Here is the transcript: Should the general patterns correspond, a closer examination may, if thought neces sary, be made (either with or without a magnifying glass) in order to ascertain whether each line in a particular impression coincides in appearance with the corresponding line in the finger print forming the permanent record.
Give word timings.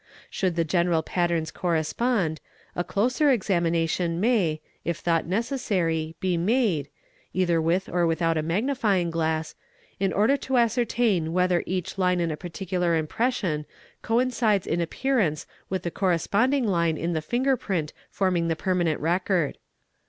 Should 0.31 0.55
the 0.55 0.63
general 0.65 1.03
patterns 1.03 1.51
correspond, 1.51 2.41
a 2.75 2.83
closer 2.83 3.29
examination 3.29 4.19
may, 4.19 4.59
if 4.83 4.97
thought 4.97 5.25
neces 5.27 5.59
sary, 5.59 6.15
be 6.19 6.37
made 6.37 6.89
(either 7.33 7.61
with 7.61 7.87
or 7.87 8.07
without 8.07 8.35
a 8.35 8.41
magnifying 8.41 9.11
glass) 9.11 9.53
in 9.99 10.11
order 10.11 10.37
to 10.37 10.57
ascertain 10.57 11.33
whether 11.33 11.61
each 11.67 11.99
line 11.99 12.19
in 12.19 12.31
a 12.31 12.35
particular 12.35 12.95
impression 12.95 13.67
coincides 14.01 14.65
in 14.65 14.81
appearance 14.81 15.45
with 15.69 15.83
the 15.83 15.91
corresponding 15.91 16.65
line 16.65 16.97
in 16.97 17.13
the 17.13 17.21
finger 17.21 17.55
print 17.55 17.93
forming 18.09 18.47
the 18.47 18.55
permanent 18.55 18.99
record. 18.99 19.59